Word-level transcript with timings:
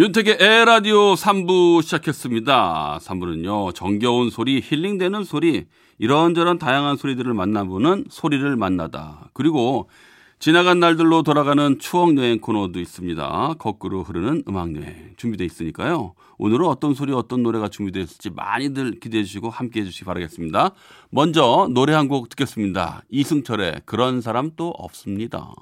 윤택의 0.00 0.38
에라디오 0.40 1.12
3부 1.12 1.82
시작했습니다. 1.82 3.00
3부는요, 3.02 3.74
정겨운 3.74 4.30
소리, 4.30 4.62
힐링되는 4.64 5.24
소리, 5.24 5.66
이런저런 5.98 6.58
다양한 6.58 6.96
소리들을 6.96 7.34
만나보는 7.34 8.06
소리를 8.08 8.56
만나다. 8.56 9.28
그리고 9.34 9.90
지나간 10.38 10.80
날들로 10.80 11.22
돌아가는 11.22 11.78
추억 11.78 12.16
여행 12.16 12.40
코너도 12.40 12.80
있습니다. 12.80 13.56
거꾸로 13.58 14.02
흐르는 14.02 14.44
음악 14.48 14.74
여행 14.74 15.12
준비되어 15.18 15.44
있으니까요. 15.44 16.14
오늘은 16.38 16.64
어떤 16.64 16.94
소리, 16.94 17.12
어떤 17.12 17.42
노래가 17.42 17.68
준비되어 17.68 18.02
있을지 18.02 18.30
많이들 18.30 19.00
기대해 19.00 19.22
주시고 19.22 19.50
함께 19.50 19.80
해 19.80 19.84
주시기 19.84 20.06
바라겠습니다. 20.06 20.70
먼저 21.10 21.68
노래 21.74 21.92
한 21.92 22.08
곡 22.08 22.30
듣겠습니다. 22.30 23.02
이승철의 23.10 23.82
그런 23.84 24.22
사람 24.22 24.52
또 24.56 24.70
없습니다. 24.70 25.52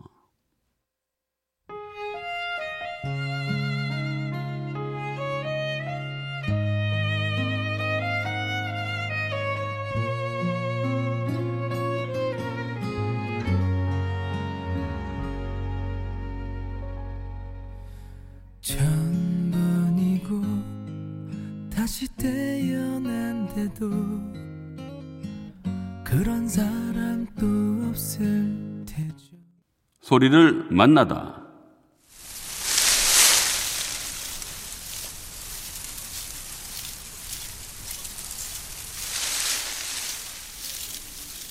소리를 30.09 30.69
만나다. 30.71 31.39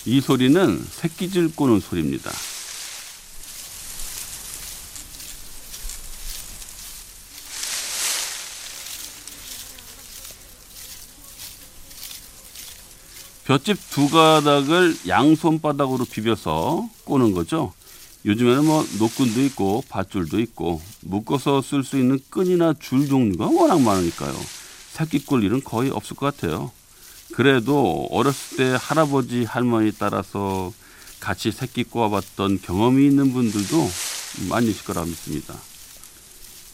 이 0.08 0.20
소리는 0.20 0.84
새끼질 0.90 1.56
꼬는 1.56 1.80
소리입니다. 1.82 2.32
볏짚 13.46 13.78
두 13.92 14.10
가닥을 14.10 14.98
양손바닥으로 15.08 16.06
비벼서 16.06 16.90
꼬는 17.06 17.34
거죠. 17.34 17.77
요즘에는 18.28 18.66
뭐 18.66 18.86
노끈도 19.00 19.42
있고 19.46 19.86
밧줄도 19.88 20.42
있고 20.42 20.82
묶어서 21.02 21.62
쓸 21.62 21.86
수 21.86 21.98
있는 21.98 22.20
끈이나 22.30 22.74
줄 22.78 23.08
종류가 23.08 23.48
워낙 23.48 23.80
많으니까요. 23.82 24.36
새끼 24.92 25.26
꼴 25.26 25.46
일은 25.46 25.64
거의 25.64 25.92
없을 25.92 26.18
것 26.18 26.36
같아요. 26.36 26.72
그래도 27.32 28.06
어렸을 28.12 28.58
때 28.58 28.78
할아버지 28.78 29.46
할머니 29.46 29.94
따라서 29.98 30.74
같이 31.22 31.52
새끼 31.52 31.86
꼬아봤던 31.86 32.62
경험이 32.62 33.06
있는 33.06 33.32
분들도 33.32 33.90
많으실 34.50 34.84
거라 34.84 35.06
믿습니다. 35.06 35.56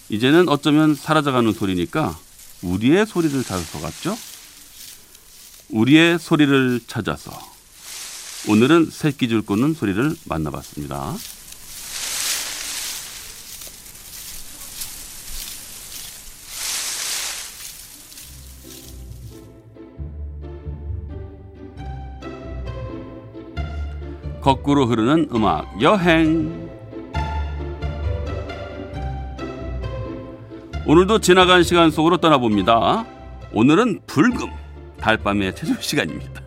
이제는 0.10 0.50
어쩌면 0.50 0.96
사라져가는 0.96 1.54
소리니까 1.54 2.18
우리의 2.64 3.06
소리를 3.06 3.44
찾아서 3.44 3.80
갔죠. 3.80 4.18
우리의 5.70 6.18
소리를 6.18 6.82
찾아서 6.88 7.32
오늘은 8.48 8.90
새끼줄 8.92 9.44
꼬는 9.44 9.76
소리를 9.76 10.16
만나봤습니다. 10.26 11.16
거꾸로 24.44 24.86
흐르는 24.86 25.30
음악 25.34 25.82
여행 25.82 26.70
오늘도 30.86 31.20
지나간 31.20 31.64
시간 31.64 31.90
속으로 31.92 32.18
떠나봅니다. 32.18 33.06
오늘은 33.54 34.02
불금 34.06 34.50
달밤의 35.00 35.56
체조 35.56 35.76
시간입니다. 35.80 36.42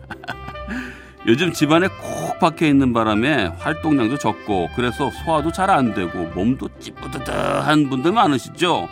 요즘 1.25 1.51
집안에 1.51 1.87
콕 1.87 2.37
박혀 2.39 2.67
있는 2.67 2.93
바람에 2.93 3.47
활동량도 3.57 4.19
적고 4.19 4.69
그래서 4.75 5.09
소화도 5.09 5.51
잘 5.51 5.71
안 5.71 5.95
되고 5.95 6.25
몸도 6.35 6.69
찌뿌드드한 6.79 7.89
분들 7.89 8.11
많으시죠? 8.11 8.87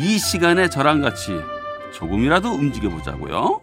이 0.00 0.18
시간에 0.18 0.70
저랑 0.70 1.00
같이 1.00 1.32
조금이라도 1.94 2.48
움직여 2.48 2.90
보자고요. 2.90 3.60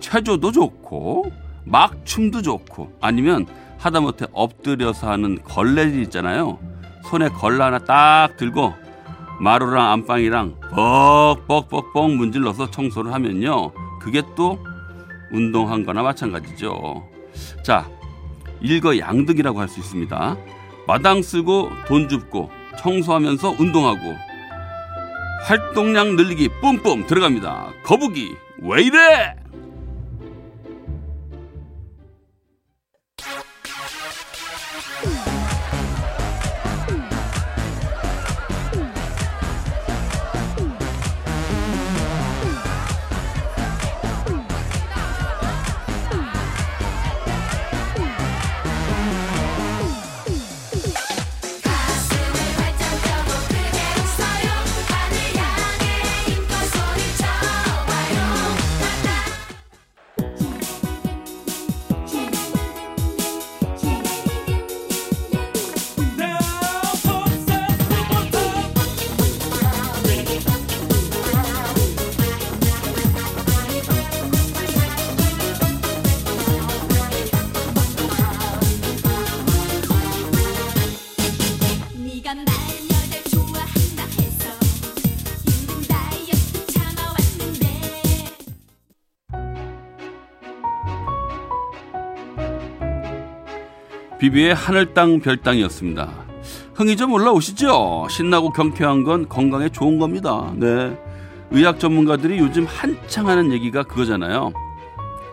체조도 0.00 0.50
좋고 0.50 1.30
막춤도 1.64 2.42
좋고 2.42 2.98
아니면 3.00 3.46
하다못해 3.84 4.26
엎드려서 4.32 5.10
하는 5.10 5.42
걸레질 5.44 6.02
있잖아요. 6.04 6.58
손에 7.04 7.28
걸라 7.28 7.66
하나 7.66 7.78
딱 7.78 8.34
들고 8.38 8.72
마루랑 9.40 9.92
안방이랑 9.92 10.54
뻑뻑뻑뻑 10.70 12.12
문질러서 12.12 12.70
청소를 12.70 13.12
하면요. 13.12 13.72
그게 14.00 14.22
또 14.34 14.58
운동한 15.32 15.84
거나 15.84 16.02
마찬가지죠. 16.02 17.06
자, 17.62 17.86
일거양득이라고 18.62 19.60
할 19.60 19.68
수 19.68 19.80
있습니다. 19.80 20.36
마당 20.86 21.20
쓸고 21.20 21.70
돈 21.86 22.08
줍고 22.08 22.50
청소하면서 22.78 23.56
운동하고 23.58 24.00
활동량 25.46 26.16
늘리기 26.16 26.48
뿜뿜 26.62 27.06
들어갑니다. 27.06 27.66
거북이 27.84 28.34
왜 28.62 28.82
이래? 28.82 29.34
비비의 94.24 94.54
하늘 94.54 94.94
땅 94.94 95.20
별 95.20 95.36
땅이었습니다. 95.36 96.08
흥이 96.74 96.96
좀 96.96 97.12
올라오시죠? 97.12 98.06
신나고 98.08 98.54
경쾌한 98.54 99.04
건 99.04 99.28
건강에 99.28 99.68
좋은 99.68 99.98
겁니다. 99.98 100.50
네. 100.56 100.98
의학 101.50 101.78
전문가들이 101.78 102.38
요즘 102.38 102.64
한창 102.64 103.28
하는 103.28 103.52
얘기가 103.52 103.82
그거잖아요. 103.82 104.50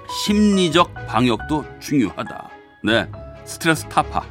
심리적 0.09 0.93
방역도 1.07 1.63
중요하다. 1.79 2.49
네. 2.83 3.09
스트레스 3.45 3.88
타파. 3.88 4.23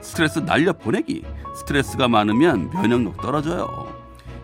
스트레스 0.00 0.40
날려 0.40 0.72
보내기. 0.72 1.22
스트레스가 1.54 2.08
많으면 2.08 2.70
면역력 2.70 3.22
떨어져요. 3.22 3.86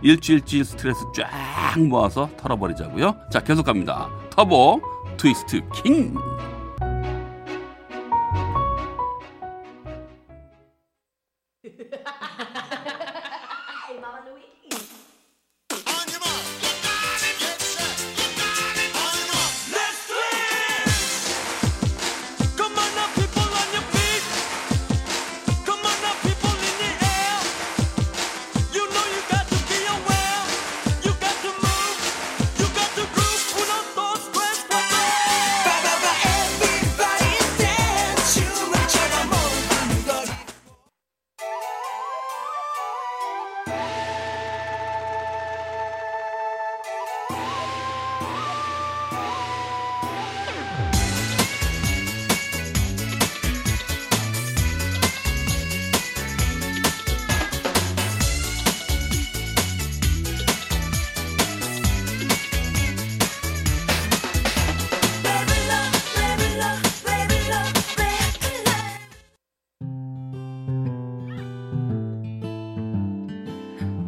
일주일치 0.03 0.63
스트레스 0.63 1.01
쫙 1.17 1.81
모아서 1.81 2.31
털어버리자고요. 2.37 3.17
자, 3.29 3.41
계속 3.41 3.67
갑니다. 3.67 4.09
터보 4.31 4.81
트위스트 5.17 5.63
킹. 5.75 6.15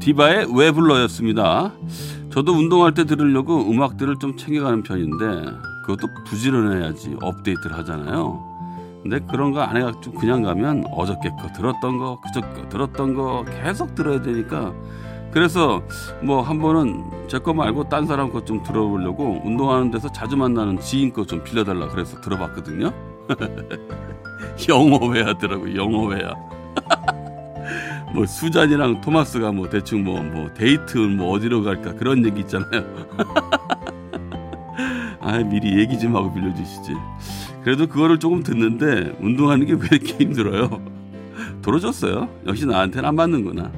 디바의 0.07 0.47
왜 0.55 0.71
불러였습니다. 0.71 1.73
저도 2.31 2.53
운동할 2.53 2.95
때 2.95 3.05
들으려고 3.05 3.69
음악들을 3.69 4.15
좀 4.21 4.37
챙겨가는 4.37 4.85
편인데 4.85 5.51
그것도 5.85 6.07
부지런해야지 6.29 7.17
업데이트를 7.21 7.77
하잖아요. 7.79 8.41
근데 9.03 9.19
그런 9.29 9.51
거 9.51 9.63
안 9.63 9.77
해가지고 9.77 10.15
그냥 10.21 10.43
가면 10.43 10.85
어저께 10.93 11.31
거 11.31 11.49
들었던 11.57 11.99
거 11.99 12.21
그저께 12.21 12.63
거 12.63 12.69
들었던 12.69 13.15
거 13.15 13.45
계속 13.65 13.97
들어야 13.97 14.23
되니까 14.23 14.73
그래서 15.33 15.83
뭐 16.23 16.41
한 16.41 16.61
번은 16.61 17.27
제 17.27 17.41
거 17.41 17.53
말고 17.53 17.89
딴 17.89 18.07
사람 18.07 18.31
거 18.31 18.45
좀 18.45 18.63
들어보려고 18.63 19.41
운동하는 19.45 19.91
데서 19.91 20.11
자주 20.13 20.37
만나는 20.37 20.79
지인 20.79 21.13
거 21.13 21.25
좀 21.25 21.43
빌려달라 21.43 21.89
그래서 21.89 22.21
들어봤거든요. 22.21 22.93
영어 24.69 25.13
회화 25.15 25.37
더라고 25.37 25.67
영어 25.75 26.13
회화. 26.15 26.33
뭐 28.17 28.25
수잔이랑 28.27 29.01
토마스가 29.03 29.53
뭐 29.53 29.69
대충 29.69 30.03
뭐 30.05 30.23
뭐 30.23 30.53
데이트 30.55 30.97
뭐 30.99 31.31
어디로 31.33 31.63
갈까 31.63 31.95
그런 31.95 32.25
얘기 32.25 32.41
있잖아요. 32.41 33.07
아 35.21 35.39
미리 35.39 35.79
얘기 35.79 35.99
좀 35.99 36.17
하고 36.17 36.33
빌려주시지. 36.33 36.93
그래도 37.63 37.87
그거를 37.87 38.19
조금 38.19 38.43
듣는데 38.43 39.17
운동하는 39.21 39.67
게 39.67 39.73
왜 39.75 39.81
이렇게 39.93 40.25
힘들어요? 40.25 40.81
들어줬어요. 41.63 42.29
역시 42.47 42.67
나한테는 42.67 43.09
안 43.09 43.15
맞는구나. 43.17 43.71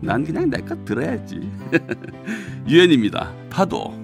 난 0.00 0.24
그냥 0.24 0.50
내 0.50 0.58
것 0.58 0.84
들어야지. 0.84 1.40
유엔입니다. 2.68 3.32
파도. 3.50 3.94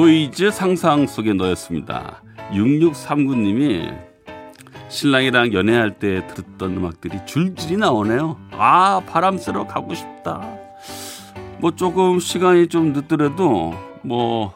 노이즈 0.00 0.50
상상 0.50 1.06
속의 1.06 1.34
너였습니다. 1.34 2.22
6639님이 2.52 3.94
신랑이랑 4.88 5.52
연애할 5.52 5.98
때 5.98 6.26
들었던 6.26 6.78
음악들이 6.78 7.18
줄줄이 7.26 7.76
나오네요. 7.76 8.38
아, 8.52 9.02
바람 9.06 9.36
쐬러 9.36 9.66
가고 9.66 9.92
싶다. 9.94 10.40
뭐 11.58 11.72
조금 11.72 12.18
시간이 12.18 12.68
좀 12.68 12.94
늦더라도 12.94 13.74
뭐 14.00 14.54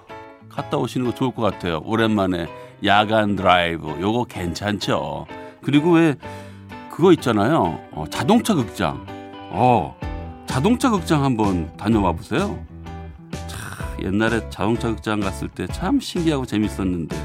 갔다 0.48 0.78
오시는 0.78 1.10
거 1.10 1.14
좋을 1.14 1.34
것 1.34 1.42
같아요. 1.42 1.82
오랜만에 1.84 2.46
야간 2.82 3.36
드라이브. 3.36 4.00
요거 4.00 4.24
괜찮죠? 4.30 5.26
그리고 5.60 5.92
왜 5.92 6.14
그거 6.90 7.12
있잖아요. 7.12 7.80
어, 7.92 8.06
자동차 8.08 8.54
극장. 8.54 9.04
어, 9.50 9.94
자동차 10.46 10.88
극장 10.88 11.22
한번 11.22 11.76
다녀와 11.76 12.12
보세요. 12.12 12.64
옛날에 14.02 14.48
자동차 14.50 14.88
극장 14.88 15.20
갔을 15.20 15.48
때 15.48 15.66
참 15.68 16.00
신기하고 16.00 16.46
재밌었는데 16.46 17.16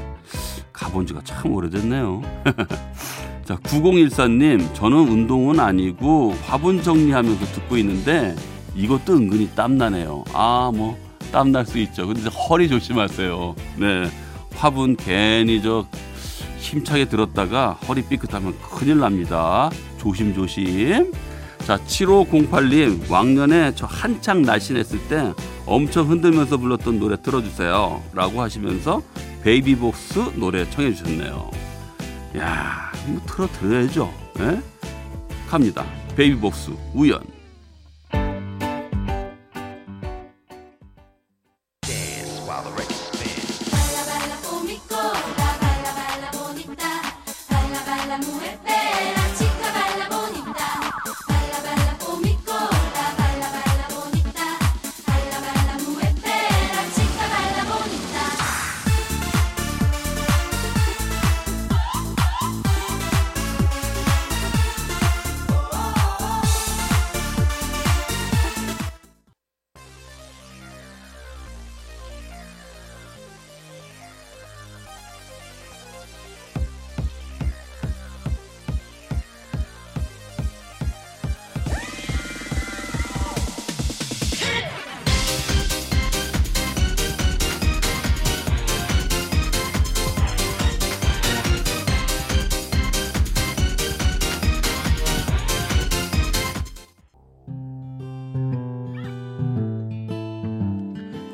가본 0.72 1.06
지가 1.06 1.20
참 1.24 1.52
오래됐네요. 1.52 2.22
자, 3.44 3.56
9014님, 3.56 4.74
저는 4.74 4.96
운동은 4.96 5.58
아니고 5.60 6.34
화분 6.46 6.82
정리하면서 6.82 7.44
듣고 7.46 7.76
있는데 7.78 8.34
이것도 8.74 9.14
은근히 9.14 9.50
땀나네요. 9.54 10.24
아, 10.32 10.70
뭐, 10.74 10.96
땀날 11.32 11.66
수 11.66 11.78
있죠. 11.78 12.06
근데 12.06 12.28
허리 12.30 12.68
조심하세요. 12.68 13.54
네. 13.76 14.10
화분 14.54 14.96
괜히 14.96 15.60
저 15.62 15.86
힘차게 16.58 17.06
들었다가 17.06 17.72
허리 17.88 18.02
삐끗하면 18.02 18.54
큰일 18.60 18.98
납니다. 19.00 19.70
조심조심. 19.98 21.12
자, 21.66 21.76
7508님, 21.78 23.10
왕년에 23.10 23.74
저 23.74 23.86
한창 23.86 24.42
날씬했을 24.42 24.98
때 25.08 25.32
엄청 25.70 26.10
흔들면서 26.10 26.56
불렀던 26.56 26.98
노래 26.98 27.16
틀어주세요. 27.22 28.02
라고 28.12 28.42
하시면서 28.42 29.02
베이비복스 29.44 30.32
노래 30.34 30.68
청해 30.68 30.94
주셨네요. 30.94 31.48
야, 32.38 32.90
이거 33.08 33.20
틀어 33.24 33.46
드려야죠. 33.46 34.12
예? 34.40 34.60
갑니다. 35.48 35.86
베이비복스, 36.16 36.72
우연. 36.92 37.22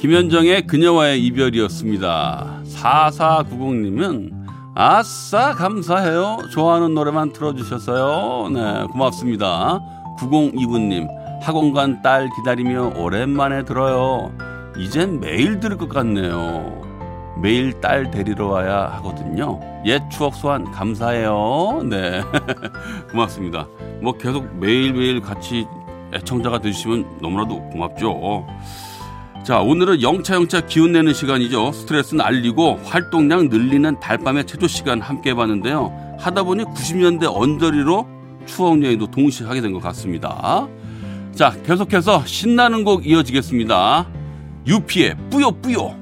김현정의 0.06 0.68
그녀와의 0.68 1.20
이별이었습니다. 1.26 2.62
4490님은 2.64 4.30
아싸 4.76 5.52
감사해요. 5.52 6.38
좋아하는 6.52 6.94
노래만 6.94 7.32
틀어주셨어요. 7.32 8.50
네 8.50 8.86
고맙습니다. 8.92 9.80
9029님 10.20 11.08
학원간 11.42 12.02
딸 12.02 12.28
기다리며 12.36 12.92
오랜만에 12.96 13.64
들어요. 13.64 14.32
이젠 14.78 15.18
매일 15.18 15.58
들을 15.58 15.76
것 15.76 15.88
같네요. 15.88 16.82
매일 17.42 17.80
딸 17.80 18.08
데리러 18.08 18.46
와야 18.46 18.84
하거든요. 18.98 19.58
옛 19.86 20.00
추억 20.08 20.36
소환 20.36 20.70
감사해요. 20.70 21.82
네 21.82 22.22
고맙습니다. 23.10 23.66
뭐 24.00 24.12
계속 24.12 24.54
매일매일 24.54 25.20
같이 25.20 25.66
애청자가 26.14 26.60
되주시면 26.60 27.18
너무나도 27.20 27.70
고맙죠. 27.70 28.46
자, 29.46 29.60
오늘은 29.60 30.02
영차영차 30.02 30.62
기운 30.62 30.90
내는 30.90 31.14
시간이죠. 31.14 31.70
스트레스 31.70 32.16
날리고 32.16 32.80
활동량 32.82 33.48
늘리는 33.48 34.00
달밤의 34.00 34.44
체조 34.44 34.66
시간 34.66 35.00
함께 35.00 35.30
해봤는데요. 35.30 36.16
하다 36.18 36.42
보니 36.42 36.64
90년대 36.64 37.30
언저리로 37.32 38.08
추억 38.44 38.82
여행도 38.82 39.06
동시에 39.12 39.46
하게 39.46 39.60
된 39.60 39.72
것 39.72 39.80
같습니다. 39.80 40.66
자, 41.32 41.54
계속해서 41.64 42.24
신나는 42.26 42.82
곡 42.82 43.06
이어지겠습니다. 43.06 44.08
유피의 44.66 45.14
뿌요 45.30 45.52
뿌요. 45.52 45.96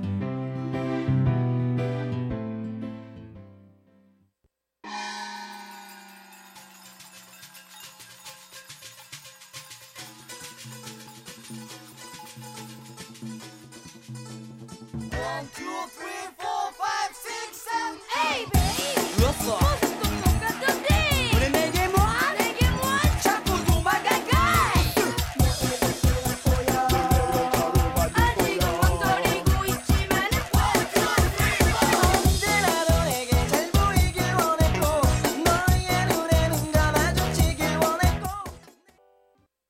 One, 15.25 15.49
two, 15.57 15.65
three, 15.97 16.29
four, 16.37 16.65
five, 16.77 17.13
six, 17.17 17.65
seven, 17.65 17.97
에이 18.29 18.45
베이 18.53 18.93
눌렀어. 19.17 19.57
모습도 19.57 20.03
똑같던데? 20.21 20.89
우리 21.35 21.45
내게 21.51 21.89
뭐? 21.89 21.97
내게 22.37 22.69
뭘 22.71 22.85
자꾸 23.23 23.49
도망갈까? 23.65 24.33
아직은 28.15 28.65
멍거리고 28.81 29.49
있지만은 29.65 30.35
언제나 32.13 32.67
너에게 32.85 33.33
잘 33.49 33.55
보이길 33.73 34.19
원했고 34.35 34.85
너의 35.43 35.89
눈에 36.09 36.33
눈 36.51 36.53
감아 36.73 36.97
젖히길 37.15 37.63
원했고. 37.79 38.29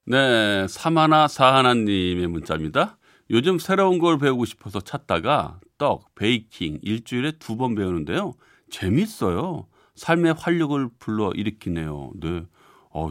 네, 0.07 0.67
사마나 0.69 1.29
사하나님의 1.29 2.27
문자입니다. 2.27 2.99
요즘 3.31 3.59
새로운 3.59 3.99
걸 3.99 4.19
배우고 4.19 4.45
싶어서 4.45 4.81
찾다가 4.81 5.61
떡, 5.79 6.15
베이킹 6.15 6.81
일주일에 6.83 7.33
두 7.33 7.57
번 7.57 7.75
배우는데요. 7.75 8.35
재밌어요. 8.71 9.67
삶의 9.95 10.35
활력을 10.35 10.89
불러 10.99 11.31
일으키네요. 11.35 12.13
네. 12.21 12.45
어, 12.91 13.11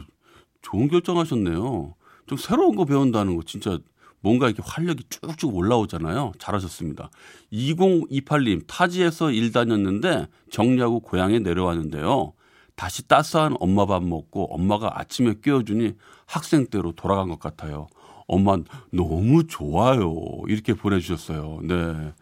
좋은 0.62 0.88
결정하셨네요. 0.89 1.96
좀 2.27 2.38
새로운 2.38 2.75
거 2.75 2.86
배운다는 2.86 3.36
거 3.36 3.43
진짜 3.46 3.79
뭔가 4.22 4.48
이렇게 4.48 4.62
활력이 4.65 5.03
쭉쭉 5.10 5.53
올라오잖아요. 5.55 6.34
잘하셨습니다. 6.39 7.10
2028님, 7.51 8.63
타지에서 8.67 9.32
일 9.32 9.51
다녔는데 9.51 10.27
정리하고 10.50 11.01
고향에 11.01 11.39
내려왔는데요. 11.39 12.34
다시 12.75 13.08
따스한 13.08 13.55
엄마 13.60 13.86
밥 13.86 14.03
먹고 14.03 14.53
엄마가 14.53 15.00
아침에 15.00 15.36
깨워주니 15.41 15.93
학생 16.25 16.65
때로 16.67 16.93
돌아간 16.93 17.29
것 17.29 17.39
같아요. 17.39 17.88
엄마 18.27 18.58
너무 18.92 19.48
좋아요. 19.48 20.15
이렇게 20.48 20.74
보내주셨어요. 20.74 21.60
네. 21.63 22.13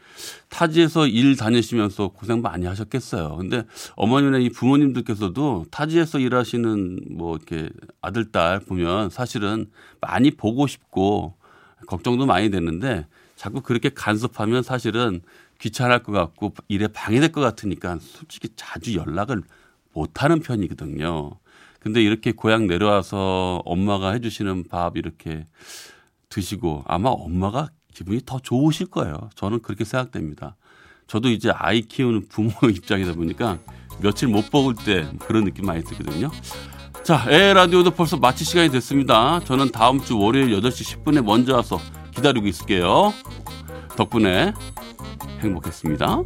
타지에서 0.50 1.08
일 1.08 1.36
다니시면서 1.36 2.10
고생 2.10 2.42
많이 2.42 2.66
하셨겠어요. 2.66 3.38
근데 3.38 3.64
어머니나 3.96 4.38
이 4.40 4.50
부모님들께서도 4.50 5.66
타지에서 5.72 6.20
일하시는 6.20 7.00
뭐 7.12 7.36
이렇게 7.36 7.70
아들, 8.02 8.32
딸 8.32 8.60
보면 8.60 9.10
사실은 9.10 9.70
많이 10.00 10.32
보고 10.32 10.68
싶고 10.68 11.36
걱정도 11.88 12.26
많이 12.26 12.50
되는데 12.50 13.06
자꾸 13.36 13.62
그렇게 13.62 13.90
간섭하면 13.90 14.64
사실은 14.64 15.22
귀찮을 15.60 16.04
것 16.04 16.12
같고 16.12 16.54
일에 16.68 16.88
방해될 16.88 17.32
것 17.32 17.42
같으니까 17.42 17.98
솔직히 18.02 18.50
자주 18.56 18.96
연락을 18.96 19.42
못 19.94 20.24
하는 20.24 20.40
편이거든요. 20.40 21.32
근데 21.80 22.02
이렇게 22.02 22.32
고향 22.32 22.68
내려와서 22.68 23.64
엄마가 23.66 24.12
해주시는 24.12 24.66
밥 24.70 24.98
이렇게 24.98 25.46
드시고 26.32 26.84
아마 26.88 27.10
엄마가 27.10 27.70
기분이 27.94 28.22
더 28.26 28.40
좋으실 28.40 28.88
거예요. 28.88 29.30
저는 29.36 29.62
그렇게 29.62 29.84
생각됩니다. 29.86 30.56
저도 31.08 31.30
이제 31.30 31.52
아이 31.54 31.82
키우는 31.82 32.30
부모 32.30 32.52
입장이다 32.68 33.14
보니까 33.14 33.60
며칠 34.02 34.30
못 34.30 34.46
먹을 34.52 34.74
때 34.74 35.08
그런 35.20 35.44
느낌 35.44 35.66
많이 35.66 35.84
들거든요. 35.84 36.32
자, 37.04 37.26
에 37.30 37.54
라디오도 37.54 37.92
벌써 37.92 38.18
마칠 38.18 38.46
시간이 38.46 38.70
됐습니다. 38.70 39.42
저는 39.42 39.72
다음 39.72 40.02
주 40.02 40.18
월요일 40.18 40.50
8시 40.60 41.04
10분에 41.04 41.22
먼저 41.24 41.56
와서 41.56 41.80
기다리고 42.12 42.48
있을게요. 42.48 43.14
덕분에 43.98 44.54
행복했습니다. 45.42 46.24